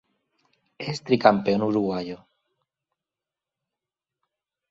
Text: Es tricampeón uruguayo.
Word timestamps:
Es 0.79 0.97
tricampeón 1.03 1.61
uruguayo. 1.69 2.17